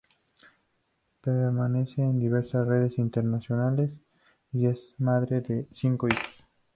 Pertenece 1.21 2.01
a 2.01 2.07
diversas 2.09 2.67
redes 2.67 2.97
internacionales 2.97 3.91
y 4.51 4.65
es 4.65 4.95
madre 4.97 5.41
de 5.41 5.67
cinco 5.71 6.07
hijos. 6.07 6.43